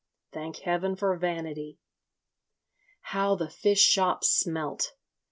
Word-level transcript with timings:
Thank 0.31 0.57
heaven 0.61 0.95
for 0.95 1.15
vanity! 1.15 1.77
How 3.01 3.35
the 3.35 3.51
fish 3.51 3.81
shops 3.83 4.29
smelt! 4.29 4.95